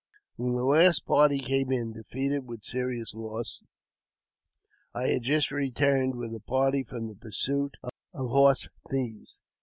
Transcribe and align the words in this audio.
When 0.35 0.55
the 0.55 0.63
last 0.65 1.05
party 1.05 1.37
came 1.37 1.71
in, 1.71 1.93
defeated 1.93 2.47
with 2.47 2.63
serious 2.63 3.13
loss, 3.13 3.61
I 4.95 5.09
had 5.09 5.21
just 5.21 5.51
returned 5.51 6.15
with 6.15 6.33
a 6.33 6.39
party 6.41 6.81
from 6.83 7.07
the 7.07 7.15
pursuit 7.15 7.75
of 8.11 8.29
horse 8.29 8.67
thieves. 8.89 9.37